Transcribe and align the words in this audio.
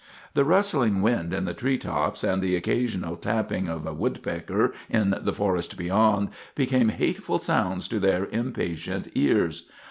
The 0.33 0.43
rustling 0.43 1.03
wind 1.03 1.31
in 1.31 1.45
the 1.45 1.53
tree 1.53 1.77
tops, 1.77 2.23
and 2.23 2.41
the 2.41 2.55
occasional 2.55 3.17
tapping 3.17 3.67
of 3.67 3.85
a 3.85 3.93
woodpecker 3.93 4.73
in 4.89 5.13
the 5.21 5.31
forest 5.31 5.77
beyond, 5.77 6.29
became 6.55 6.89
hateful 6.89 7.37
sounds 7.37 7.87
to 7.89 7.99
their 7.99 8.25
impatient 8.31 9.09
ears. 9.13 9.69